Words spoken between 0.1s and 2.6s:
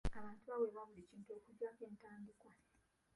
Abantu baawebwa buli kintu okuggyako entandikwa.